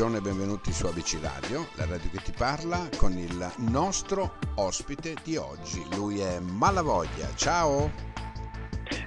buongiorno 0.00 0.26
e 0.26 0.32
benvenuti 0.32 0.72
su 0.72 0.86
ABC 0.86 1.18
Radio, 1.20 1.68
la 1.74 1.84
radio 1.84 2.08
che 2.08 2.22
ti 2.22 2.32
parla, 2.32 2.88
con 2.96 3.12
il 3.12 3.52
nostro 3.68 4.38
ospite 4.56 5.14
di 5.22 5.36
oggi. 5.36 5.84
Lui 5.94 6.20
è 6.20 6.38
Malavoglia. 6.38 7.28
Ciao! 7.36 7.90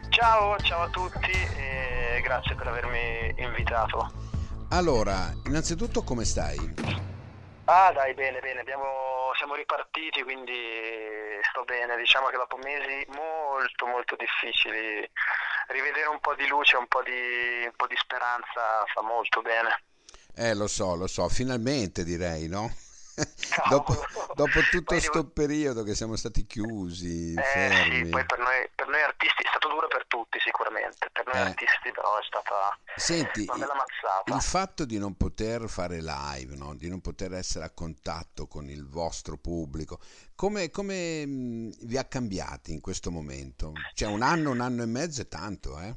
Ciao, 0.09 0.55
ciao 0.59 0.83
a 0.83 0.89
tutti 0.89 1.31
e 1.31 2.21
grazie 2.21 2.53
per 2.53 2.67
avermi 2.67 3.33
invitato. 3.37 4.11
Allora, 4.69 5.33
innanzitutto 5.47 6.03
come 6.03 6.25
stai? 6.25 6.59
Ah 7.65 7.91
dai, 7.91 8.13
bene, 8.13 8.39
bene, 8.39 8.59
Abbiamo, 8.59 9.31
siamo 9.35 9.55
ripartiti, 9.55 10.21
quindi 10.21 10.53
sto 11.49 11.63
bene. 11.63 11.97
Diciamo 11.97 12.27
che 12.27 12.37
dopo 12.37 12.57
mesi 12.57 13.03
molto, 13.17 13.87
molto 13.87 14.15
difficili, 14.15 15.09
rivedere 15.69 16.09
un 16.09 16.19
po' 16.19 16.35
di 16.35 16.45
luce, 16.45 16.77
un 16.77 16.85
po' 16.85 17.01
di, 17.01 17.65
un 17.65 17.73
po' 17.75 17.87
di 17.87 17.97
speranza 17.97 18.85
fa 18.93 19.01
molto 19.01 19.41
bene. 19.41 19.75
Eh, 20.35 20.53
lo 20.53 20.67
so, 20.67 20.95
lo 20.95 21.07
so, 21.07 21.29
finalmente 21.29 22.03
direi, 22.03 22.47
no? 22.47 22.71
dopo, 23.69 23.93
dopo, 24.33 24.59
tutto 24.71 24.83
questo 24.85 25.27
periodo 25.27 25.83
che 25.83 25.93
siamo 25.93 26.15
stati 26.15 26.47
chiusi, 26.47 27.33
eh, 27.33 27.41
fermi. 27.41 28.05
Sì, 28.05 28.09
poi 28.09 28.25
per 28.25 28.39
noi, 28.39 28.69
per 28.73 28.87
noi, 28.87 29.01
artisti 29.01 29.43
è 29.43 29.47
stato 29.47 29.67
duro 29.67 29.87
per 29.87 30.05
tutti 30.07 30.39
sicuramente, 30.39 31.09
per 31.11 31.25
noi 31.27 31.35
eh. 31.35 31.45
artisti 31.49 31.91
però 31.91 32.17
è 32.17 32.23
stata 32.23 32.77
Senti, 32.95 33.45
una 33.47 33.65
bella 33.65 33.75
mazzata. 33.75 34.35
Il 34.35 34.41
fatto 34.41 34.85
di 34.85 34.97
non 34.97 35.15
poter 35.15 35.69
fare 35.69 36.01
live, 36.01 36.55
no? 36.55 36.75
di 36.75 36.89
non 36.89 37.01
poter 37.01 37.33
essere 37.33 37.65
a 37.65 37.69
contatto 37.69 38.47
con 38.47 38.67
il 38.67 38.87
vostro 38.87 39.37
pubblico, 39.37 39.99
come, 40.33 40.71
come 40.71 41.25
mh, 41.25 41.71
vi 41.81 41.97
ha 41.97 42.05
cambiati 42.05 42.73
in 42.73 42.81
questo 42.81 43.11
momento? 43.11 43.73
Cioè 43.93 44.09
un 44.09 44.23
anno, 44.23 44.49
un 44.49 44.61
anno 44.61 44.81
e 44.81 44.87
mezzo 44.87 45.21
è 45.21 45.27
tanto, 45.27 45.79
eh? 45.79 45.93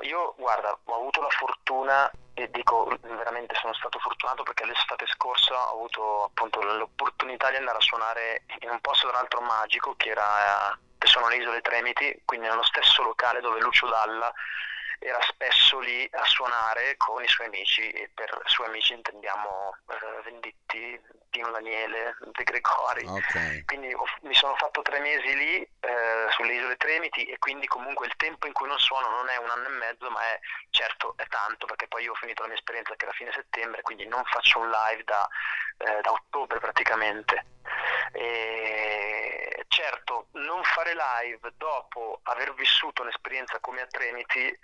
Eh, 0.00 0.06
io 0.06 0.34
guarda, 0.36 0.76
ho 0.84 0.94
avuto 0.94 1.20
la 1.20 1.28
fortuna 1.30 2.10
e 2.34 2.50
dico 2.50 2.88
veramente 3.02 3.54
sono 3.56 3.74
stato 3.74 3.98
fortunato 3.98 4.42
perché 4.42 4.64
l'estate 4.64 5.06
scorsa 5.06 5.54
ho 5.54 5.76
avuto 5.76 6.24
appunto 6.24 6.62
l'opportunità 6.62 7.50
di 7.50 7.56
andare 7.56 7.78
a 7.78 7.82
suonare 7.82 8.44
in 8.60 8.70
un 8.70 8.80
posto 8.80 9.08
tra 9.08 9.18
l'altro 9.18 9.40
magico 9.40 9.94
che 9.96 10.10
era 10.10 10.78
che 10.96 11.06
sono 11.06 11.28
le 11.28 11.36
isole 11.36 11.60
Tremiti, 11.62 12.22
quindi 12.24 12.46
nello 12.46 12.62
stesso 12.62 13.02
locale 13.02 13.40
dove 13.40 13.60
Lucio 13.60 13.88
Dalla 13.88 14.32
era 15.00 15.20
spesso 15.22 15.78
lì 15.80 16.06
a 16.12 16.24
suonare 16.26 16.94
con 16.98 17.22
i 17.24 17.28
suoi 17.28 17.46
amici 17.46 17.88
e 17.90 18.10
per 18.12 18.38
suoi 18.44 18.66
amici 18.68 18.92
intendiamo 18.92 19.74
eh, 19.88 20.22
Venditti, 20.24 21.00
Pino 21.30 21.50
Daniele, 21.50 22.16
De 22.32 22.44
Gregori. 22.44 23.06
Okay. 23.06 23.64
Quindi 23.64 23.94
ho, 23.94 24.04
mi 24.22 24.34
sono 24.34 24.54
fatto 24.56 24.82
tre 24.82 25.00
mesi 25.00 25.34
lì 25.34 25.62
eh, 25.62 26.26
sulle 26.30 26.52
isole 26.52 26.76
Tremiti 26.76 27.24
e 27.24 27.38
quindi 27.38 27.66
comunque 27.66 28.06
il 28.06 28.16
tempo 28.16 28.46
in 28.46 28.52
cui 28.52 28.68
non 28.68 28.78
suono 28.78 29.08
non 29.08 29.28
è 29.30 29.36
un 29.36 29.48
anno 29.48 29.66
e 29.68 29.70
mezzo, 29.70 30.10
ma 30.10 30.20
è 30.20 30.38
certo 30.68 31.14
è 31.16 31.26
tanto 31.28 31.64
perché 31.64 31.88
poi 31.88 32.02
io 32.04 32.12
ho 32.12 32.16
finito 32.16 32.42
la 32.42 32.48
mia 32.48 32.58
esperienza 32.58 32.94
che 32.94 33.04
era 33.04 33.14
fine 33.14 33.32
settembre, 33.32 33.80
quindi 33.80 34.06
non 34.06 34.22
faccio 34.24 34.58
un 34.58 34.68
live 34.68 35.04
da, 35.04 35.26
eh, 35.78 36.00
da 36.02 36.12
ottobre 36.12 36.58
praticamente. 36.58 37.46
E 38.12 39.49
certo, 39.80 40.26
non 40.32 40.62
fare 40.62 40.94
live 40.94 41.54
dopo 41.56 42.20
aver 42.24 42.52
vissuto 42.54 43.00
un'esperienza 43.00 43.58
come 43.60 43.80
a 43.80 43.86
Tremiti 43.86 44.58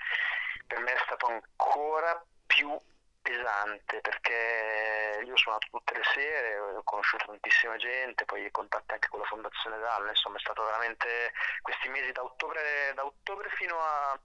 per 0.66 0.80
me 0.80 0.92
è 0.92 1.00
stato 1.04 1.26
ancora 1.26 2.22
più 2.44 2.78
pesante 3.22 4.00
perché 4.00 5.22
io 5.24 5.32
ho 5.32 5.36
suonato 5.36 5.68
tutte 5.70 5.94
le 5.96 6.04
sere, 6.12 6.58
ho 6.58 6.82
conosciuto 6.84 7.24
tantissima 7.26 7.76
gente, 7.76 8.24
poi 8.24 8.50
contatti 8.50 8.92
anche 8.92 9.08
con 9.08 9.20
la 9.20 9.26
Fondazione 9.26 9.78
Dalla, 9.78 10.10
insomma 10.10 10.36
è 10.36 10.40
stato 10.40 10.64
veramente 10.64 11.32
questi 11.62 11.88
mesi 11.88 12.12
da 12.12 12.22
ottobre, 12.22 12.92
da 12.94 13.04
ottobre 13.04 13.48
fino 13.56 13.78
a 13.80 14.18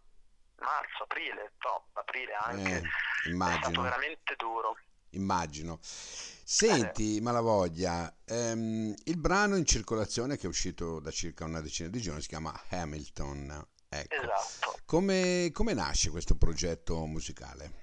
marzo, 0.57 1.03
aprile, 1.03 1.53
no, 1.63 1.87
aprile 1.93 2.33
anche, 2.33 2.75
eh, 2.75 3.31
è 3.31 3.57
stato 3.57 3.81
veramente 3.81 4.35
duro. 4.35 4.77
Immagino. 5.11 5.79
Senti, 5.81 7.17
eh. 7.17 7.21
Malavoglia, 7.21 8.13
ehm, 8.25 8.93
il 9.05 9.17
brano 9.17 9.55
in 9.55 9.65
circolazione 9.65 10.37
che 10.37 10.45
è 10.45 10.49
uscito 10.49 10.99
da 10.99 11.11
circa 11.11 11.45
una 11.45 11.61
decina 11.61 11.89
di 11.89 12.01
giorni 12.01 12.21
si 12.21 12.27
chiama 12.27 12.53
Hamilton. 12.69 13.67
Ecco. 13.87 14.15
Esatto. 14.15 14.79
Come, 14.85 15.49
come 15.53 15.73
nasce 15.73 16.09
questo 16.09 16.35
progetto 16.35 17.05
musicale? 17.05 17.79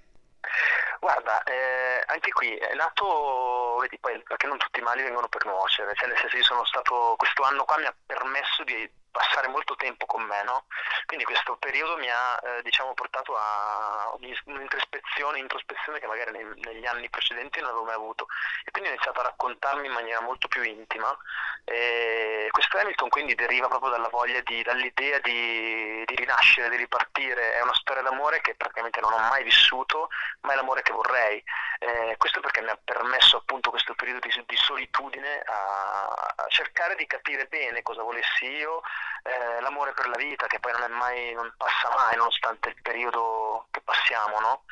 Guarda, 1.01 1.43
eh, 1.45 2.03
anche 2.07 2.31
qui 2.33 2.55
è 2.57 2.75
nato, 2.75 3.77
vedi 3.81 3.99
poi, 3.99 4.21
perché 4.23 4.47
non 4.47 4.59
tutti 4.59 4.81
i 4.81 4.83
mali 4.83 5.03
vengono 5.03 5.29
per 5.29 5.47
nuocere, 5.47 5.95
cioè 5.95 6.09
nel 6.09 6.19
senso 6.19 6.37
io 6.37 6.43
sono 6.43 6.65
stato, 6.65 7.15
questo 7.17 7.43
anno 7.43 7.65
qua 7.65 7.79
mi 7.79 7.85
ha 7.85 7.95
permesso 8.05 8.65
di 8.65 8.91
passare 9.11 9.49
molto 9.49 9.75
tempo 9.77 10.07
con 10.07 10.23
me, 10.23 10.43
no? 10.43 10.67
Quindi 11.07 11.25
questo 11.25 11.57
periodo 11.57 11.97
mi 11.97 12.11
ha 12.11 12.39
eh, 12.43 12.63
diciamo, 12.63 12.95
portato 12.95 13.35
a 13.37 14.13
un'introspezione, 14.19 15.39
introspezione 15.39 15.99
che 15.99 16.07
magari 16.07 16.33
nei, 16.33 16.47
negli 16.65 16.87
anni 16.87 17.09
precedenti 17.09 17.61
non 17.61 17.71
avevo 17.71 17.85
mai 17.85 17.95
avuto 17.95 18.27
e 18.65 18.71
quindi 18.71 18.91
ho 18.91 18.93
iniziato 18.93 19.21
a 19.21 19.25
raccontarmi 19.25 19.87
in 19.87 19.93
maniera 19.93 20.21
molto 20.21 20.49
più 20.49 20.63
intima. 20.63 21.17
E 21.65 22.49
questo 22.51 22.79
Hamilton 22.79 23.09
quindi 23.11 23.35
deriva 23.35 23.69
proprio 23.69 23.91
dalla 23.91 24.09
voglia 24.09 24.41
di, 24.41 24.63
dall'idea 24.63 25.19
di, 25.19 26.03
di 26.07 26.15
rinascere, 26.15 26.71
di 26.71 26.77
ripartire, 26.77 27.53
è 27.55 27.61
una 27.61 27.75
storia 27.75 28.03
d'amore 28.03 28.41
che 28.41 28.55
praticamente 28.55 29.01
non 29.01 29.13
ho 29.13 29.19
mai 29.19 29.45
vissuto, 29.45 30.09
ma 30.43 30.53
è 30.53 30.57
l'amore 30.57 30.83
che 30.83 30.93
vorrei. 30.93 31.43
Eh, 31.81 32.17
questo 32.17 32.41
perché 32.41 32.61
mi 32.63 32.71
ha 32.71 32.79
permesso 32.83 33.37
appunto 33.37 33.71
questo 33.71 33.95
periodo 33.95 34.21
di, 34.21 34.45
di 34.47 34.57
solitudine 34.57 35.43
a, 35.45 36.35
a 36.37 36.47
cercare 36.49 36.95
di 36.97 37.07
capire 37.07 37.47
bene 37.47 37.83
cosa 37.83 38.03
volessi 38.03 38.47
io, 38.47 38.83
eh, 39.23 39.61
l'amore 39.61 39.93
per 39.93 40.09
la 40.09 40.17
vita 40.17 40.47
che 40.47 40.59
poi 40.61 40.73
non, 40.73 40.91
mai, 40.93 41.33
non 41.35 41.53
passa 41.57 41.91
mai 41.97 42.17
nonostante 42.17 42.71
il 42.71 42.81
periodo 42.83 43.67
che 43.71 43.81
passiamo, 43.81 44.41
no? 44.41 44.65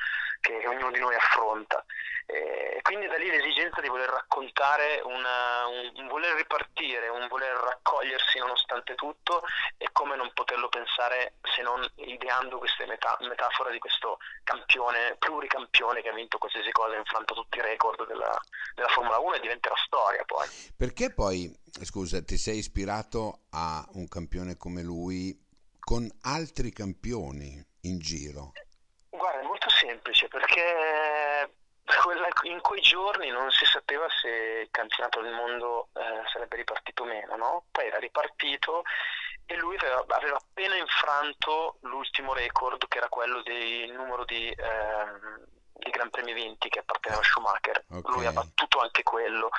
Che, 0.46 0.58
che, 0.58 0.68
ognuno 0.68 0.92
di 0.92 1.00
noi 1.00 1.14
affronta. 1.16 1.84
E 2.28 2.80
quindi 2.82 3.06
da 3.06 3.16
lì 3.16 3.30
l'esigenza 3.30 3.80
di 3.80 3.88
voler 3.88 4.08
raccontare, 4.08 5.00
una, 5.04 5.66
un, 5.66 5.92
un, 5.94 6.08
voler 6.08 6.34
ripartire, 6.34 7.08
un 7.08 7.26
voler 7.28 7.54
raccogliersi 7.54 8.38
nonostante 8.38 8.94
tutto 8.94 9.42
e 9.76 9.88
come 9.92 10.16
non 10.16 10.32
poterlo 10.34 10.68
pensare 10.68 11.34
se 11.42 11.62
non 11.62 11.86
ideando 11.96 12.58
queste 12.58 12.86
meta- 12.86 13.16
metafore 13.20 13.72
di 13.72 13.78
questo 13.78 14.18
campione, 14.42 15.16
pluricampione 15.18 16.02
che 16.02 16.08
ha 16.08 16.14
vinto 16.14 16.38
qualsiasi 16.38 16.70
cosa, 16.72 16.94
ha 16.94 16.98
infranto 16.98 17.34
tutti 17.34 17.58
i 17.58 17.62
record 17.62 18.06
della, 18.06 18.36
della 18.74 18.88
Formula 18.88 19.18
1 19.18 19.34
e 19.34 19.40
diventerà 19.40 19.76
storia 19.84 20.24
poi. 20.24 20.48
Perché 20.76 21.12
poi, 21.12 21.52
scusa, 21.82 22.22
ti 22.22 22.36
sei 22.36 22.58
ispirato 22.58 23.42
a 23.50 23.86
un 23.94 24.08
campione 24.08 24.56
come 24.56 24.82
lui 24.82 25.32
con 25.78 26.08
altri 26.22 26.72
campioni 26.72 27.64
in 27.82 27.98
giro? 28.00 28.52
Guarda, 29.10 29.40
è 29.40 29.44
molto 29.44 29.70
semplice 29.70 30.28
perché 31.86 32.48
in 32.48 32.60
quei 32.60 32.80
giorni 32.80 33.30
non 33.30 33.50
si 33.50 33.64
sapeva 33.64 34.06
se 34.20 34.28
il 34.62 34.68
campionato 34.70 35.20
del 35.20 35.32
mondo 35.32 35.88
eh, 35.94 36.26
sarebbe 36.32 36.56
ripartito 36.56 37.04
o 37.04 37.06
meno, 37.06 37.36
no? 37.36 37.64
Poi 37.70 37.86
era 37.86 37.98
ripartito 37.98 38.82
e 39.46 39.56
lui 39.56 39.76
aveva, 39.76 40.04
aveva, 40.08 40.36
appena 40.36 40.74
infranto 40.76 41.78
l'ultimo 41.82 42.34
record 42.34 42.88
che 42.88 42.98
era 42.98 43.08
quello 43.08 43.42
del 43.42 43.92
numero 43.92 44.24
di, 44.24 44.48
eh, 44.48 45.46
di 45.72 45.90
Gran 45.90 46.10
Premi 46.10 46.32
vinti 46.32 46.68
che 46.68 46.80
apparteneva 46.80 47.20
a 47.20 47.24
Schumacher. 47.24 47.84
Okay. 47.88 48.14
Lui 48.14 48.26
ha 48.26 48.32
battuto 48.32 48.80
anche 48.80 49.04
quello. 49.04 49.50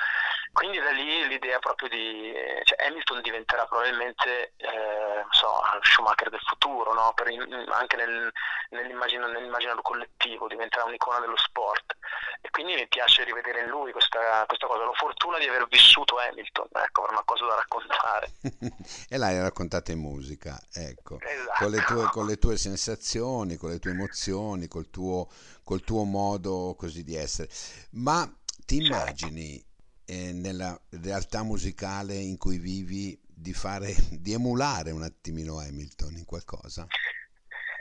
Quindi 0.52 0.78
da 0.78 0.90
lì 0.90 1.26
l'idea 1.28 1.58
proprio 1.58 1.88
di... 1.88 2.32
Cioè 2.64 2.86
Hamilton 2.86 3.20
diventerà 3.22 3.66
probabilmente, 3.66 4.52
eh, 4.56 5.24
so, 5.30 5.60
Schumacher 5.82 6.30
del 6.30 6.40
futuro, 6.40 6.92
no? 6.94 7.12
per, 7.14 7.28
anche 7.70 7.96
nel, 7.96 8.32
nell'immaginario, 8.70 9.32
nell'immaginario 9.32 9.82
collettivo, 9.82 10.48
diventerà 10.48 10.84
un'icona 10.84 11.20
dello 11.20 11.36
sport. 11.36 11.96
E 12.40 12.50
quindi 12.50 12.74
mi 12.74 12.86
piace 12.88 13.24
rivedere 13.24 13.60
in 13.60 13.68
lui 13.68 13.92
questa, 13.92 14.44
questa 14.46 14.66
cosa. 14.66 14.84
L'ho 14.84 14.94
fortuna 14.94 15.38
di 15.38 15.46
aver 15.46 15.66
vissuto 15.68 16.18
Hamilton, 16.18 16.68
ecco, 16.72 17.02
per 17.02 17.10
una 17.12 17.24
cosa 17.24 17.46
da 17.46 17.54
raccontare. 17.56 18.32
e 19.08 19.16
l'hai 19.16 19.40
raccontata 19.40 19.92
in 19.92 20.00
musica, 20.00 20.58
ecco, 20.72 21.18
esatto. 21.20 21.64
con, 21.64 21.70
le 21.70 21.82
tue, 21.82 22.04
con, 22.10 22.26
le 22.26 22.38
tue, 22.38 22.56
sensazioni, 22.56 23.56
con 23.56 23.70
le 23.70 23.78
tue 23.78 23.90
emozioni, 23.90 24.68
col 24.68 24.90
tuo, 24.90 25.28
col 25.64 25.82
tuo 25.82 26.04
modo 26.04 26.74
così 26.76 27.04
di 27.04 27.16
essere. 27.16 27.48
Ma 27.92 28.28
ti 28.64 28.84
immagini... 28.84 29.66
Eh, 30.10 30.32
nella 30.32 30.74
realtà 31.02 31.42
musicale 31.42 32.14
in 32.14 32.38
cui 32.38 32.56
vivi 32.56 33.20
di 33.26 33.52
fare 33.52 33.92
di 34.18 34.32
emulare 34.32 34.90
un 34.90 35.02
attimino 35.02 35.58
Hamilton 35.58 36.16
in 36.16 36.24
qualcosa? 36.24 36.86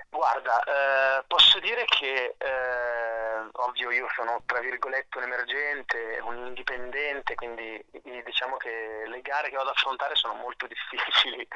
Guarda, 0.10 0.62
eh, 0.64 1.24
posso 1.26 1.60
dire 1.60 1.86
che 1.86 2.36
eh, 2.38 3.48
ovvio 3.52 3.92
io 3.92 4.08
sono 4.14 4.42
tra 4.46 4.60
virgolette 4.60 5.18
un 5.20 5.24
emergente, 5.24 6.20
un 6.24 6.48
indipendente, 6.48 7.36
quindi 7.36 7.82
diciamo 8.26 8.58
che 8.58 9.04
le 9.08 9.22
gare 9.22 9.50
che 9.50 9.56
vado 9.56 9.70
ad 9.70 9.76
affrontare 9.78 10.16
sono 10.16 10.34
molto 10.34 10.68
difficili, 10.68 11.48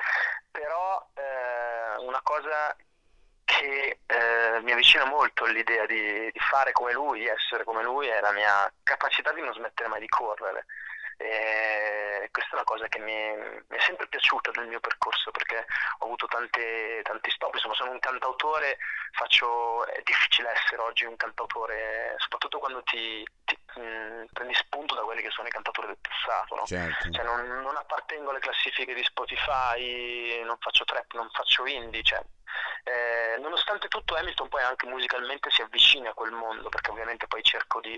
però 0.52 1.06
eh, 1.16 2.02
una 2.06 2.22
cosa 2.24 2.74
che 3.62 4.00
eh, 4.08 4.60
mi 4.62 4.72
avvicina 4.72 5.06
molto 5.06 5.44
all'idea 5.44 5.86
di, 5.86 6.32
di, 6.32 6.40
fare 6.40 6.72
come 6.72 6.94
lui, 6.94 7.28
essere 7.28 7.64
come 7.64 7.84
lui, 7.84 8.08
è 8.08 8.20
la 8.20 8.32
mia 8.32 8.72
capacità 8.82 9.32
di 9.34 9.42
non 9.42 9.54
smettere 9.54 9.88
mai 9.88 10.00
di 10.00 10.08
correre. 10.08 10.66
E 11.18 12.28
questa 12.32 12.54
è 12.54 12.56
una 12.56 12.64
cosa 12.64 12.88
che 12.88 12.98
mi, 12.98 13.36
mi, 13.36 13.78
è 13.78 13.80
sempre 13.82 14.08
piaciuta 14.08 14.50
del 14.50 14.66
mio 14.66 14.80
percorso 14.80 15.30
perché 15.30 15.68
ho 16.00 16.06
avuto 16.06 16.26
tante, 16.26 17.02
tanti 17.04 17.30
stop, 17.30 17.54
insomma 17.54 17.76
sono 17.76 17.92
un 17.92 18.00
cantautore, 18.00 18.80
faccio, 19.12 19.86
è 19.86 20.02
difficile 20.04 20.50
essere 20.50 20.82
oggi 20.82 21.06
un 21.06 21.16
cantautore, 21.16 22.16
soprattutto 22.18 22.58
quando 22.58 22.82
ti, 22.82 23.24
ti 23.46 23.56
mh, 23.80 24.26
prendi 24.34 24.56
spunto 24.56 24.96
da 24.96 25.02
quelli 25.02 25.22
che 25.22 25.30
sono 25.30 25.48
i 25.48 25.52
cantatori 25.52 25.86
del 25.86 26.00
passato, 26.02 26.56
no? 26.56 26.66
certo. 26.66 27.12
cioè, 27.12 27.24
non, 27.24 27.46
non, 27.62 27.78
appartengo 27.78 28.32
alle 28.32 28.40
classifiche 28.40 28.96
di 28.96 29.04
Spotify, 29.04 30.42
non 30.44 30.58
faccio 30.60 30.84
trap, 30.86 31.14
non 31.14 31.30
faccio 31.30 31.68
indie, 31.68 32.02
cioè, 32.02 32.22
eh, 32.84 33.38
nonostante 33.40 33.88
tutto 33.88 34.16
Hamilton 34.16 34.50
poi 34.50 34.64
anche 34.64 34.88
musicalmente 34.88 35.50
si 35.52 35.62
avvicina 35.62 36.10
a 36.10 36.14
quel 36.14 36.32
mondo 36.32 36.70
perché 36.70 36.92
ovviamente 36.92 37.28
poi 37.28 37.44
cerco 37.44 37.80
di 37.80 37.98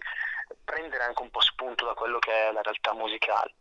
prendere 0.63 1.03
anche 1.03 1.21
un 1.21 1.29
po' 1.29 1.41
spunto 1.41 1.85
da 1.85 1.93
quello 1.93 2.19
che 2.19 2.31
è 2.31 2.51
la 2.51 2.61
realtà 2.61 2.93
musicale. 2.93 3.55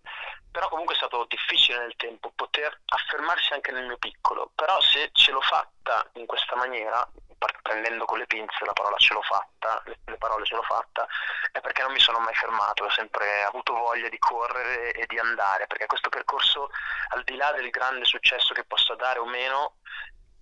Però 0.50 0.68
comunque 0.68 0.94
è 0.94 0.98
stato 0.98 1.24
difficile 1.28 1.78
nel 1.78 1.96
tempo 1.96 2.30
poter 2.34 2.80
affermarsi 2.86 3.54
anche 3.54 3.72
nel 3.72 3.86
mio 3.86 3.96
piccolo, 3.96 4.50
però 4.54 4.80
se 4.80 5.10
ce 5.12 5.30
l'ho 5.30 5.40
fatta 5.40 6.06
in 6.14 6.26
questa 6.26 6.56
maniera, 6.56 7.08
prendendo 7.62 8.04
con 8.04 8.18
le 8.18 8.26
pinze 8.26 8.64
la 8.64 8.74
parola 8.74 8.96
ce 8.98 9.14
l'ho 9.14 9.22
fatta, 9.22 9.82
le, 9.86 9.98
le 10.04 10.18
parole 10.18 10.44
ce 10.44 10.54
l'ho 10.54 10.62
fatta, 10.62 11.06
è 11.52 11.60
perché 11.60 11.82
non 11.82 11.92
mi 11.92 12.00
sono 12.00 12.18
mai 12.18 12.34
fermato, 12.34 12.84
ho 12.84 12.90
sempre 12.90 13.44
avuto 13.44 13.72
voglia 13.72 14.08
di 14.10 14.18
correre 14.18 14.92
e 14.92 15.06
di 15.06 15.18
andare, 15.18 15.66
perché 15.66 15.86
questo 15.86 16.10
percorso, 16.10 16.68
al 17.08 17.24
di 17.24 17.36
là 17.36 17.50
del 17.52 17.70
grande 17.70 18.04
successo 18.04 18.52
che 18.52 18.64
possa 18.64 18.94
dare 18.94 19.18
o 19.20 19.24
meno, 19.24 19.76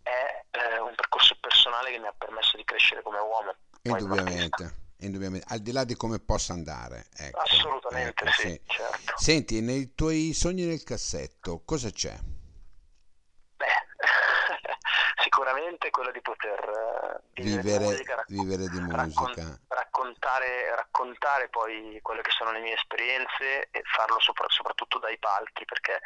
è 0.02 0.44
eh, 0.50 0.78
un 0.80 0.94
percorso 0.94 1.36
personale 1.40 1.90
che 1.90 1.98
mi 1.98 2.06
ha 2.06 2.14
permesso 2.16 2.56
di 2.56 2.64
crescere 2.64 3.02
come 3.02 3.18
uomo. 3.18 3.54
Indubbiamente 3.82 4.88
indubbiamente, 5.00 5.46
al 5.48 5.60
di 5.60 5.72
là 5.72 5.84
di 5.84 5.94
come 5.94 6.18
possa 6.18 6.52
andare. 6.52 7.06
Ecco, 7.16 7.38
Assolutamente 7.38 8.24
ecco, 8.24 8.32
sì, 8.32 8.48
sì. 8.48 8.60
Certo. 8.66 9.12
Senti, 9.16 9.60
nei 9.60 9.94
tuoi 9.94 10.32
sogni 10.32 10.64
nel 10.64 10.82
cassetto 10.82 11.62
cosa 11.64 11.90
c'è? 11.90 12.16
Beh, 13.56 13.66
sicuramente 15.22 15.90
quello 15.90 16.10
di 16.10 16.20
poter 16.20 17.20
uh, 17.34 17.40
vivere, 17.40 17.78
di 17.78 17.84
musica, 17.84 18.24
vivere 18.28 18.68
di 18.68 18.80
musica. 18.80 19.24
Raccon- 19.24 19.60
raccontare, 19.68 20.74
raccontare, 20.74 21.48
poi 21.48 21.98
quelle 22.02 22.22
che 22.22 22.30
sono 22.30 22.52
le 22.52 22.60
mie 22.60 22.74
esperienze 22.74 23.68
e 23.70 23.82
farlo 23.84 24.18
sopra- 24.20 24.48
soprattutto 24.48 24.98
dai 24.98 25.18
palchi 25.18 25.64
perché 25.64 26.00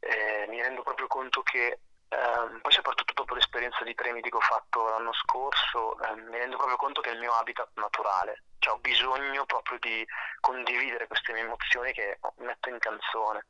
eh, 0.00 0.46
mi 0.48 0.60
rendo 0.60 0.82
proprio 0.82 1.06
conto 1.06 1.42
che 1.42 1.78
eh, 2.12 2.60
poi 2.60 2.72
soprattutto 2.72 3.14
dopo 3.14 3.34
l'esperienza 3.34 3.82
di 3.84 3.94
Tremiti 3.94 4.28
che 4.28 4.36
ho 4.36 4.40
fatto 4.40 4.86
l'anno 4.86 5.14
scorso 5.14 5.98
eh, 6.00 6.14
mi 6.16 6.36
rendo 6.36 6.56
proprio 6.56 6.76
conto 6.76 7.00
che 7.00 7.08
è 7.08 7.14
il 7.14 7.18
mio 7.18 7.32
habitat 7.32 7.70
naturale, 7.76 8.42
cioè 8.58 8.74
ho 8.74 8.78
bisogno 8.78 9.46
proprio 9.46 9.78
di 9.78 10.06
condividere 10.40 11.06
queste 11.06 11.32
mie 11.32 11.42
emozioni 11.42 11.92
che 11.92 12.18
metto 12.36 12.68
in 12.68 12.78
canzone. 12.78 13.46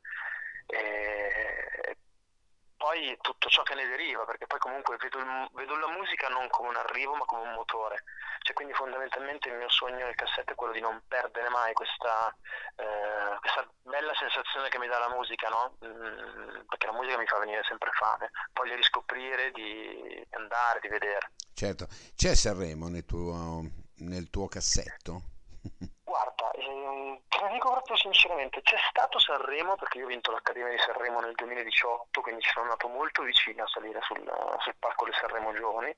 E 0.67 1.97
poi 2.93 3.17
tutto 3.21 3.49
ciò 3.49 3.63
che 3.63 3.73
ne 3.73 3.87
deriva, 3.87 4.23
perché 4.23 4.45
poi 4.45 4.59
comunque 4.59 4.97
vedo, 4.97 5.17
vedo, 5.53 5.75
la 5.77 5.89
musica 5.89 6.27
non 6.27 6.47
come 6.49 6.69
un 6.69 6.75
arrivo 6.75 7.15
ma 7.15 7.25
come 7.25 7.41
un 7.41 7.53
motore. 7.53 8.03
Cioè, 8.43 8.53
quindi 8.53 8.73
fondamentalmente 8.73 9.49
il 9.49 9.55
mio 9.55 9.69
sogno 9.69 10.05
nel 10.05 10.15
cassetto 10.15 10.51
è 10.51 10.55
quello 10.55 10.73
di 10.73 10.81
non 10.81 11.01
perdere 11.07 11.49
mai 11.49 11.73
questa, 11.73 12.29
eh, 12.75 13.37
questa 13.39 13.67
bella 13.81 14.13
sensazione 14.13 14.69
che 14.69 14.77
mi 14.77 14.87
dà 14.87 14.99
la 14.99 15.09
musica, 15.09 15.49
no? 15.49 15.77
mm, 15.83 16.67
perché 16.67 16.85
la 16.85 16.93
musica 16.93 17.17
mi 17.17 17.25
fa 17.25 17.39
venire 17.39 17.63
sempre 17.63 17.89
fame, 17.93 18.29
voglio 18.53 18.75
riscoprire, 18.75 19.51
di 19.51 20.27
andare, 20.31 20.79
di 20.81 20.89
vedere. 20.89 21.31
Certo, 21.55 21.87
c'è 22.15 22.35
Sanremo 22.35 22.89
nel 22.89 23.05
tuo, 23.05 23.63
nel 24.05 24.29
tuo 24.29 24.47
cassetto? 24.47 25.21
Guarda, 26.03 26.51
eh, 26.51 27.21
lo 27.43 27.49
dico 27.49 27.71
proprio 27.71 27.95
sinceramente, 27.97 28.61
c'è 28.61 28.77
stato 28.89 29.19
Sanremo 29.19 29.75
perché 29.75 29.97
io 29.97 30.05
ho 30.05 30.07
vinto 30.07 30.31
l'Accademia 30.31 30.71
di 30.71 30.77
Sanremo 30.77 31.19
nel 31.19 31.35
2018, 31.35 32.21
quindi 32.21 32.41
ci 32.41 32.51
sono 32.51 32.65
andato 32.65 32.87
molto 32.87 33.21
vicino 33.23 33.63
a 33.63 33.67
salire 33.67 33.99
sul, 34.01 34.23
sul 34.59 34.75
palco 34.79 35.05
di 35.05 35.11
Sanremo 35.13 35.53
Giovani. 35.53 35.95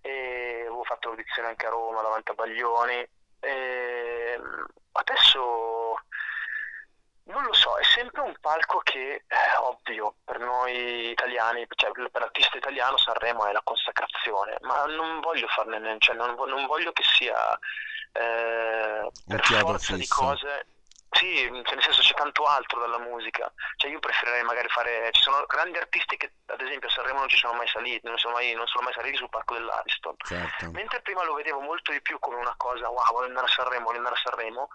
E 0.00 0.60
avevo 0.60 0.84
fatto 0.84 1.08
l'audizione 1.08 1.48
anche 1.48 1.66
a 1.66 1.70
Roma 1.70 2.02
davanti 2.02 2.30
a 2.30 2.34
Baglioni 2.34 3.08
e 3.40 4.40
adesso 4.92 5.73
non 7.26 7.42
lo 7.44 7.52
so, 7.54 7.76
è 7.78 7.84
sempre 7.84 8.20
un 8.20 8.34
palco 8.40 8.78
che 8.78 9.24
è 9.26 9.34
eh, 9.34 9.56
ovvio 9.60 10.16
per 10.24 10.38
noi 10.40 11.10
italiani, 11.10 11.66
cioè 11.74 11.90
per 11.92 12.20
l'artista 12.20 12.56
italiano 12.56 12.96
Sanremo 12.98 13.46
è 13.46 13.52
la 13.52 13.62
consacrazione, 13.62 14.56
ma 14.62 14.84
non 14.86 15.20
voglio 15.20 15.46
farne, 15.48 15.96
cioè 15.98 16.16
non, 16.16 16.34
non 16.34 16.66
voglio 16.66 16.92
che 16.92 17.02
sia 17.02 17.58
eh, 18.12 19.10
per 19.26 19.44
forza 19.44 19.94
fisso. 19.94 19.96
di 19.96 20.06
cose 20.06 20.66
sì, 21.14 21.46
cioè 21.46 21.74
nel 21.74 21.82
senso 21.82 22.02
c'è 22.02 22.14
tanto 22.14 22.44
altro 22.44 22.80
dalla 22.80 22.98
musica. 22.98 23.50
Cioè 23.76 23.90
io 23.90 24.00
preferirei 24.00 24.42
magari 24.42 24.68
fare. 24.68 25.10
Ci 25.12 25.22
sono 25.22 25.44
grandi 25.46 25.78
artisti 25.78 26.16
che 26.16 26.32
ad 26.46 26.60
esempio 26.60 26.88
a 26.88 26.90
Sanremo 26.90 27.20
non 27.20 27.28
ci 27.28 27.36
sono 27.36 27.52
mai 27.54 27.68
saliti, 27.68 28.00
non 28.04 28.18
sono 28.18 28.34
mai, 28.34 28.52
non 28.54 28.66
sono 28.66 28.82
mai 28.82 28.92
saliti 28.94 29.16
sul 29.16 29.28
palco 29.28 29.54
dell'Ariston. 29.54 30.16
Certo. 30.18 30.70
Mentre 30.72 31.00
prima 31.02 31.24
lo 31.24 31.34
vedevo 31.34 31.60
molto 31.60 31.92
di 31.92 32.02
più 32.02 32.18
come 32.18 32.36
una 32.36 32.54
cosa, 32.56 32.88
wow, 32.88 33.12
voglio 33.12 33.28
andare 33.28 33.46
a 33.46 33.50
Sanremo, 33.50 33.84
voglio 33.84 33.98
andare 33.98 34.16
a 34.16 34.18
Sanremo. 34.18 34.68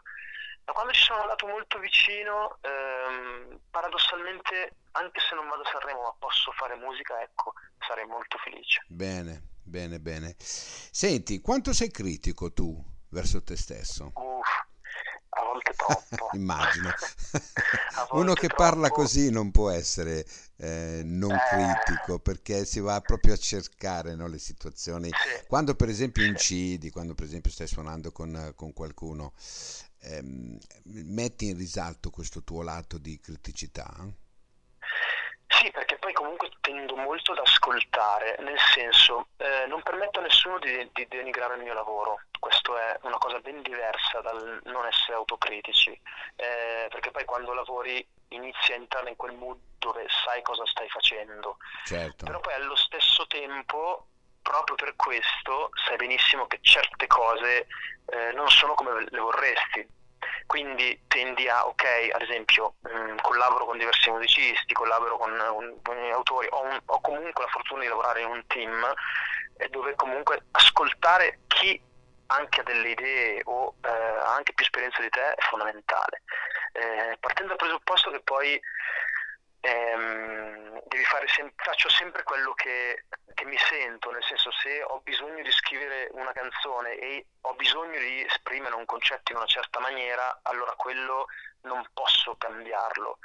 Da 0.69 0.75
quando 0.75 0.93
ci 0.93 1.01
sono 1.01 1.21
andato 1.21 1.47
molto 1.47 1.79
vicino, 1.79 2.59
ehm, 2.61 3.59
paradossalmente, 3.71 4.75
anche 4.91 5.19
se 5.19 5.33
non 5.33 5.47
vado 5.47 5.63
a 5.63 5.65
Sanremo 5.65 6.01
ma 6.03 6.13
posso 6.19 6.51
fare 6.51 6.75
musica, 6.75 7.19
ecco, 7.23 7.53
sarei 7.87 8.05
molto 8.05 8.37
felice. 8.37 8.85
Bene, 8.87 9.41
bene, 9.63 9.99
bene. 9.99 10.35
Senti, 10.37 11.41
quanto 11.41 11.73
sei 11.73 11.89
critico 11.89 12.53
tu 12.53 12.79
verso 13.09 13.41
te 13.41 13.57
stesso? 13.57 14.11
A 14.13 14.28
volte 15.69 15.73
troppo. 15.75 16.29
Immagino. 16.33 16.89
Uno 18.11 18.33
che 18.33 18.47
troppo. 18.47 18.63
parla 18.63 18.89
così 18.89 19.31
non 19.31 19.51
può 19.51 19.69
essere 19.69 20.25
eh, 20.57 21.01
non 21.03 21.31
eh. 21.31 21.39
critico 21.49 22.19
perché 22.19 22.65
si 22.65 22.79
va 22.79 22.99
proprio 23.01 23.33
a 23.33 23.37
cercare 23.37 24.15
no, 24.15 24.27
le 24.27 24.39
situazioni. 24.39 25.09
Sì. 25.09 25.45
Quando 25.47 25.75
per 25.75 25.89
esempio 25.89 26.23
incidi, 26.23 26.89
quando 26.89 27.13
per 27.13 27.25
esempio 27.25 27.51
stai 27.51 27.67
suonando 27.67 28.11
con, 28.11 28.53
con 28.55 28.73
qualcuno, 28.73 29.33
ehm, 30.01 30.57
metti 30.83 31.49
in 31.49 31.57
risalto 31.57 32.09
questo 32.09 32.43
tuo 32.43 32.63
lato 32.63 32.97
di 32.97 33.19
criticità? 33.19 33.91
Sì, 35.51 35.71
perché 35.71 35.97
poi 35.97 36.13
comunque 36.13 36.49
tendo 36.61 36.95
molto 36.95 37.33
ad 37.33 37.39
ascoltare, 37.39 38.37
nel 38.39 38.59
senso 38.73 39.27
eh, 39.37 39.65
non 39.67 39.81
permetto 39.81 40.19
a 40.19 40.21
nessuno 40.21 40.57
di, 40.59 40.89
di, 40.93 41.05
denigrare 41.09 41.55
il 41.55 41.63
mio 41.63 41.73
lavoro, 41.73 42.21
questo 42.39 42.77
è 42.77 42.97
una 43.03 43.17
cosa 43.17 43.39
ben 43.39 43.61
diversa 43.61 44.21
dal 44.21 44.61
non 44.65 44.85
essere 44.85 45.13
autocritici, 45.13 45.91
eh, 46.35 46.87
perché 46.89 47.11
poi 47.11 47.25
quando 47.25 47.53
lavori 47.53 48.05
inizi 48.29 48.71
a 48.71 48.75
entrare 48.75 49.09
in 49.09 49.15
quel 49.15 49.33
mood 49.33 49.59
dove 49.77 50.05
sai 50.25 50.41
cosa 50.41 50.65
stai 50.65 50.89
facendo, 50.89 51.57
certo. 51.85 52.25
però 52.25 52.39
poi 52.39 52.53
allo 52.53 52.75
stesso 52.75 53.25
tempo 53.27 54.07
proprio 54.41 54.75
per 54.75 54.95
questo 54.95 55.69
sai 55.85 55.97
benissimo 55.97 56.47
che 56.47 56.59
certe 56.61 57.07
cose 57.07 57.67
eh, 58.07 58.31
non 58.33 58.49
sono 58.49 58.73
come 58.73 59.05
le 59.07 59.19
vorresti 59.19 59.97
quindi 60.49 60.99
tendi 61.07 61.47
a, 61.47 61.67
ok, 61.67 62.09
ad 62.11 62.21
esempio 62.21 62.75
mh, 62.81 62.89
mm, 62.89 63.17
collaboro 63.21 63.65
con 63.65 63.77
diversi 63.77 64.09
musicisti, 64.09 64.73
collaboro 64.73 65.17
con, 65.17 65.31
un, 65.31 65.75
con 65.83 65.95
autori, 66.11 66.47
ho, 66.49 66.63
un, 66.63 66.79
ho, 66.85 67.01
comunque 67.01 67.43
la 67.43 67.51
fortuna 67.51 67.81
di 67.81 67.87
lavorare 67.87 68.21
in 68.21 68.29
un 68.29 68.43
team 68.47 68.93
eh, 69.57 69.69
dove 69.69 69.93
comunque 69.93 70.45
ascoltare 70.51 71.41
chi 71.45 71.79
anche 72.31 72.61
ha 72.61 72.63
delle 72.63 72.89
idee 72.89 73.41
o 73.45 73.75
eh, 73.83 73.89
anche 73.89 74.53
più 74.53 74.63
esperienza 74.63 75.01
di 75.01 75.09
te 75.09 75.33
è 75.33 75.41
fondamentale. 75.41 76.23
Eh, 76.73 77.17
partendo 77.19 77.49
dal 77.49 77.57
presupposto 77.57 78.11
che 78.11 78.21
poi 78.21 78.59
ehm, 79.61 80.81
devi 80.87 81.03
fare 81.05 81.27
sem- 81.27 81.51
faccio 81.55 81.89
sempre 81.89 82.23
quello 82.23 82.53
che, 82.53 83.05
che, 83.33 83.45
mi 83.45 83.57
sento, 83.57 84.11
nel 84.11 84.23
senso 84.23 84.51
se 84.51 84.83
ho 84.83 84.99
bisogno 85.01 85.41
di 85.41 85.51
scrivere 85.51 86.09
una 86.13 86.31
canzone 86.31 86.95
e 86.97 87.25
ho 87.41 87.53
bisogno 87.55 87.97
di 87.97 88.25
esprimere 88.25 88.75
un 88.75 88.85
concetto 88.85 89.31
in 89.31 89.37
una 89.37 89.47
certa 89.47 89.79
maniera, 89.79 90.39
allora 90.43 90.73
quello 90.73 91.27
non 91.61 91.83
posso 91.93 92.35
cambiarlo. 92.37 93.17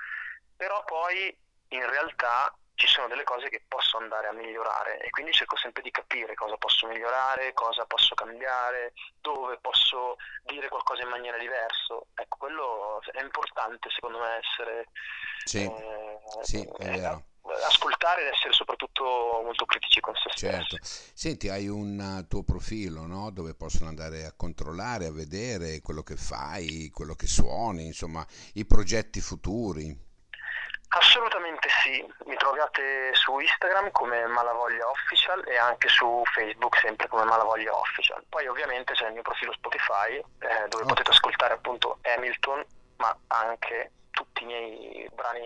Però 0.57 0.83
poi 0.85 1.37
in 1.69 1.91
realtà 1.91 2.57
ci 2.75 2.87
sono 2.87 3.07
delle 3.09 3.25
cose 3.25 3.49
che 3.49 3.63
posso 3.69 3.99
andare 3.99 4.29
a 4.29 4.33
migliorare 4.33 4.99
e 4.99 5.11
quindi 5.11 5.33
cerco 5.33 5.57
sempre 5.57 5.83
di 5.83 5.91
capire 5.91 6.35
cosa 6.35 6.57
posso 6.57 6.87
migliorare, 6.87 7.53
cosa 7.53 7.85
posso 7.87 8.15
cambiare, 8.15 8.93
dove 9.21 9.59
posso 9.61 10.17
dire 10.45 10.69
qualcosa 10.69 11.03
in 11.03 11.09
maniera 11.09 11.39
diversa. 11.39 11.99
Ecco, 12.15 12.37
quello 12.37 13.01
è 13.13 13.23
importante 13.23 13.89
secondo 13.91 14.19
me 14.19 14.41
essere... 14.43 14.89
Sì, 15.45 15.65
eh, 15.65 16.21
sì 16.43 16.63
è 16.79 16.87
eh, 16.87 16.91
vero 16.91 17.25
ascoltare 17.67 18.23
ed 18.23 18.33
essere 18.33 18.53
soprattutto 18.53 19.05
molto 19.45 19.65
critici 19.67 20.01
con 20.01 20.15
se 20.15 20.31
certo. 20.35 20.79
Senti, 20.81 21.49
hai 21.49 21.69
un 21.69 22.25
tuo 22.29 22.43
profilo 22.43 23.07
no? 23.07 23.31
dove 23.31 23.55
possono 23.55 23.89
andare 23.89 24.25
a 24.25 24.33
controllare, 24.33 25.07
a 25.07 25.13
vedere 25.13 25.81
quello 25.81 26.03
che 26.03 26.17
fai, 26.17 26.91
quello 26.91 27.15
che 27.15 27.27
suoni, 27.27 27.87
insomma, 27.87 28.27
i 28.55 28.65
progetti 28.65 29.21
futuri. 29.21 30.13
Assolutamente 30.97 31.69
sì, 31.83 32.07
mi 32.27 32.37
trovate 32.37 33.13
su 33.15 33.37
Instagram 33.39 33.91
come 33.91 34.27
Malavoglia 34.27 34.89
Official 34.89 35.43
e 35.45 35.57
anche 35.57 35.89
su 35.89 36.23
Facebook 36.33 36.79
sempre 36.79 37.09
come 37.09 37.25
Malavoglia 37.25 37.75
Official. 37.75 38.25
Poi 38.29 38.47
ovviamente 38.47 38.93
c'è 38.93 39.09
il 39.09 39.15
mio 39.15 39.23
profilo 39.23 39.53
Spotify 39.55 40.15
eh, 40.15 40.69
dove 40.69 40.85
oh. 40.85 40.87
potete 40.87 41.11
ascoltare 41.11 41.55
appunto 41.55 41.99
Hamilton 42.03 42.65
ma 42.99 43.17
anche 43.27 43.91
tutti 44.45 44.53
i 44.53 44.87
miei 44.87 45.09
brani 45.15 45.41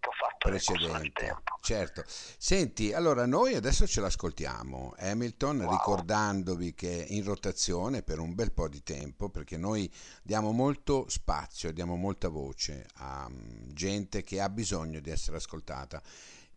che 0.00 0.08
ho 0.08 0.12
fatto 0.12 0.48
precedenti. 0.48 1.24
Certo. 1.60 2.02
Senti, 2.06 2.92
allora 2.92 3.24
noi 3.26 3.54
adesso 3.54 3.86
ce 3.86 4.00
l'ascoltiamo, 4.00 4.94
Hamilton, 4.98 5.60
wow. 5.60 5.70
ricordandovi 5.70 6.74
che 6.74 7.06
è 7.06 7.12
in 7.12 7.24
rotazione 7.24 8.02
per 8.02 8.18
un 8.18 8.34
bel 8.34 8.52
po' 8.52 8.68
di 8.68 8.82
tempo, 8.82 9.28
perché 9.28 9.56
noi 9.56 9.90
diamo 10.22 10.52
molto 10.52 11.06
spazio, 11.08 11.72
diamo 11.72 11.96
molta 11.96 12.28
voce 12.28 12.86
a 12.96 13.26
um, 13.28 13.72
gente 13.72 14.22
che 14.22 14.40
ha 14.40 14.48
bisogno 14.48 15.00
di 15.00 15.10
essere 15.10 15.36
ascoltata. 15.36 16.02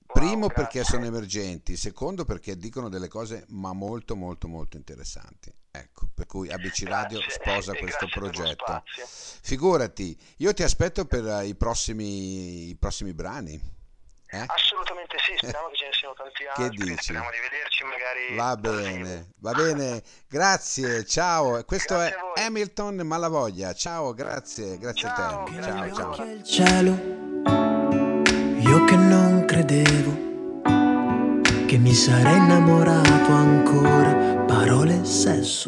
Primo 0.06 0.46
wow, 0.46 0.54
perché 0.54 0.84
sono 0.84 1.06
emergenti, 1.06 1.76
secondo 1.76 2.26
perché 2.26 2.56
dicono 2.58 2.90
delle 2.90 3.08
cose 3.08 3.46
ma 3.50 3.74
molto 3.74 4.16
molto 4.16 4.48
molto 4.48 4.78
interessanti. 4.78 5.52
Ecco, 5.78 6.08
per 6.14 6.26
cui 6.26 6.50
ABC 6.50 6.84
Radio 6.86 7.20
grazie, 7.20 7.42
sposa 7.42 7.74
questo 7.76 8.08
progetto. 8.08 8.84
Figurati, 9.42 10.18
io 10.38 10.54
ti 10.54 10.64
aspetto 10.64 11.06
per 11.06 11.24
uh, 11.24 11.42
i, 11.42 11.56
prossimi, 11.56 12.70
i 12.70 12.76
prossimi 12.76 13.14
brani. 13.14 13.74
Eh? 14.28 14.44
Assolutamente 14.48 15.18
sì, 15.20 15.34
speriamo 15.38 15.68
che 15.70 15.76
ce 15.76 15.86
ne 15.86 15.94
siano 15.94 16.14
tanti 16.16 16.46
altri. 16.46 16.64
Che 16.64 16.86
dici? 16.86 17.04
Speriamo 17.04 17.30
di 17.30 17.38
vederci 17.40 17.84
magari. 17.84 18.36
Va 18.36 18.56
bene, 18.58 19.32
va 19.38 19.52
bene, 19.54 20.04
grazie, 20.28 21.06
ciao. 21.06 21.64
Questo 21.64 21.96
grazie 21.98 22.18
è 22.34 22.46
Hamilton 22.46 22.96
Malavoglia. 22.96 23.74
Ciao, 23.74 24.14
grazie, 24.14 24.78
grazie 24.78 25.08
ciao, 25.08 25.42
a 25.42 25.44
te. 25.44 25.62
Ciao, 25.62 25.94
ciao. 25.94 26.16
ciao. 26.16 26.44
cielo, 26.44 26.92
io 28.60 28.86
che 28.86 28.96
non 28.96 29.46
credevo 29.46 30.26
che 31.68 31.78
mi 31.78 31.94
sarei 31.94 32.38
innamorato 32.38 33.35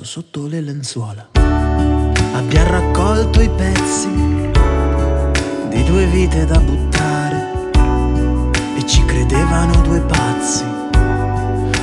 sotto 0.07 0.47
le 0.47 0.61
lenzuola. 0.61 1.27
Abbiamo 2.33 2.69
raccolto 2.69 3.41
i 3.41 3.49
pezzi 3.49 4.07
di 5.69 5.83
due 5.83 6.05
vite 6.05 6.45
da 6.45 6.57
buttare 6.59 7.51
e 8.77 8.87
ci 8.87 9.03
credevano 9.03 9.75
due 9.81 9.99
pazzi 9.99 10.63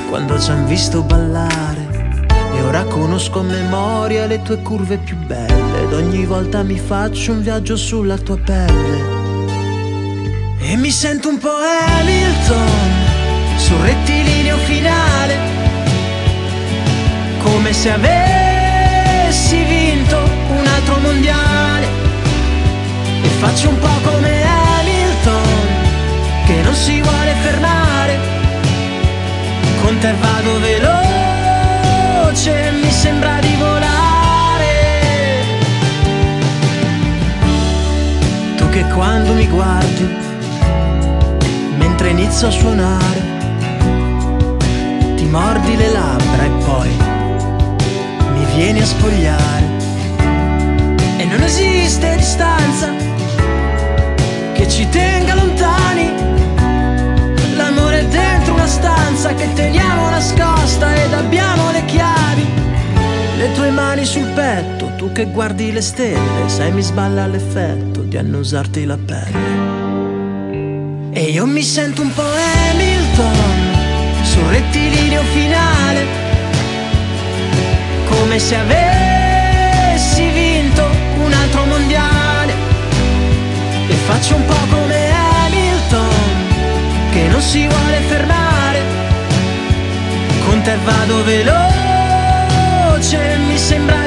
quando 0.08 0.40
ci 0.40 0.50
han 0.50 0.64
visto 0.66 1.02
ballare. 1.02 2.22
E 2.54 2.62
ora 2.62 2.84
conosco 2.84 3.40
a 3.40 3.42
memoria 3.42 4.24
le 4.24 4.40
tue 4.40 4.62
curve 4.62 4.96
più 4.96 5.16
belle 5.16 5.82
ed 5.82 5.92
ogni 5.92 6.24
volta 6.24 6.62
mi 6.62 6.78
faccio 6.78 7.32
un 7.32 7.42
viaggio 7.42 7.76
sulla 7.76 8.16
tua 8.16 8.38
pelle. 8.38 9.12
E 10.60 10.76
mi 10.76 10.90
sento 10.90 11.28
un 11.28 11.36
po' 11.36 11.50
Hamilton 11.50 12.68
sul 13.58 13.76
rettilineo 13.80 14.56
finale 14.58 15.63
come 17.44 17.72
se 17.74 17.90
avessi 17.92 19.62
vinto 19.64 20.16
un 20.48 20.66
altro 20.66 20.98
mondiale. 20.98 21.86
E 23.22 23.28
faccio 23.38 23.68
un 23.68 23.78
po' 23.78 24.00
come 24.02 24.42
Hamilton 24.42 25.42
che 26.46 26.62
non 26.62 26.74
si 26.74 27.00
vuole 27.02 27.34
fermare. 27.42 28.18
Con 29.82 29.98
te 29.98 30.14
vado 30.18 30.58
veloce 30.60 30.92
mi 32.82 32.90
sembra 32.90 33.38
di 33.40 33.54
volare. 33.56 33.82
Tu 38.56 38.68
che 38.70 38.84
quando 38.94 39.34
mi 39.34 39.46
guardi 39.48 40.22
mentre 41.76 42.08
inizio 42.08 42.48
a 42.48 42.50
suonare 42.50 43.32
ti 45.16 45.26
mordi 45.26 45.76
le 45.76 45.90
labbra 45.90 46.44
e 46.44 46.50
poi 46.64 47.13
vieni 48.54 48.80
a 48.80 48.86
spogliare. 48.86 49.64
E 51.18 51.24
non 51.24 51.42
esiste 51.42 52.16
distanza 52.16 52.92
che 54.52 54.68
ci 54.68 54.88
tenga 54.88 55.34
lontani. 55.34 56.12
L'amore 57.56 58.00
è 58.00 58.06
dentro 58.06 58.54
una 58.54 58.66
stanza 58.66 59.34
che 59.34 59.52
teniamo 59.54 60.10
nascosta 60.10 60.94
ed 60.94 61.12
abbiamo 61.12 61.70
le 61.70 61.84
chiavi. 61.84 62.46
Le 63.36 63.52
tue 63.52 63.70
mani 63.70 64.04
sul 64.04 64.26
petto, 64.34 64.92
tu 64.96 65.12
che 65.12 65.26
guardi 65.26 65.72
le 65.72 65.80
stelle, 65.80 66.48
sai 66.48 66.72
mi 66.72 66.82
sballa 66.82 67.26
l'effetto 67.26 68.00
di 68.02 68.16
annusarti 68.16 68.84
la 68.84 68.96
pelle. 68.96 69.72
E 71.12 71.22
io 71.22 71.46
mi 71.46 71.62
sento 71.62 72.02
un 72.02 72.12
po' 72.12 72.22
Hamilton 72.22 73.36
sul 74.22 74.44
rettilineo 74.44 75.22
finale 75.22 76.23
come 78.34 78.38
se 78.40 78.56
avessi 78.56 80.28
vinto 80.30 80.84
un 81.18 81.32
altro 81.32 81.64
mondiale. 81.66 82.52
E 83.86 83.94
faccio 84.06 84.34
un 84.34 84.44
po' 84.44 84.66
come 84.70 85.10
Hamilton 85.12 86.08
che 87.12 87.28
non 87.28 87.40
si 87.40 87.64
vuole 87.68 88.00
fermare. 88.08 88.82
Con 90.46 90.62
te 90.62 90.76
vado 90.84 91.22
veloce 91.22 91.58
mi 93.46 93.56
sembra 93.56 94.03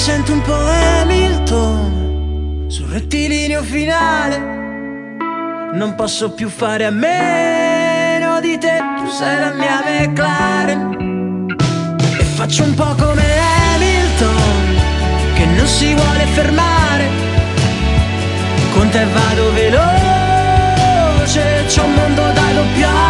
sento 0.00 0.32
un 0.32 0.40
po' 0.40 0.54
Hamilton 0.54 2.64
sul 2.68 2.86
rettilineo 2.86 3.62
finale. 3.62 4.38
Non 5.74 5.94
posso 5.94 6.32
più 6.32 6.48
fare 6.48 6.86
a 6.86 6.90
meno 6.90 8.40
di 8.40 8.56
te, 8.56 8.78
tu 8.96 9.06
sei 9.10 9.38
la 9.38 9.52
mia 9.52 9.82
McLaren. 9.84 11.54
E 12.18 12.24
faccio 12.24 12.62
un 12.62 12.72
po' 12.72 12.94
come 12.94 13.22
Hamilton, 13.74 14.78
che 15.34 15.44
non 15.44 15.66
si 15.66 15.92
vuole 15.92 16.24
fermare. 16.32 17.08
Con 18.72 18.88
te 18.88 19.04
vado 19.04 19.52
veloce, 19.52 19.82
c'è 21.66 21.82
un 21.82 21.92
mondo 21.92 22.22
da 22.22 22.52
doppiare. 22.54 23.09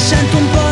Sento 0.00 0.38
un 0.38 0.48
po' 0.50 0.69